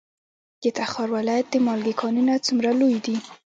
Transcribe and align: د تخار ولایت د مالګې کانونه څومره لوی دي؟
د 0.61 0.63
تخار 0.77 1.09
ولایت 1.17 1.47
د 1.51 1.55
مالګې 1.65 1.93
کانونه 2.01 2.33
څومره 2.45 2.69
لوی 2.79 2.97
دي؟ 3.05 3.15